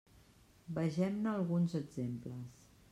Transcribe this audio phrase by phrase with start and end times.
[0.77, 2.67] Vegem-ne alguns exemples.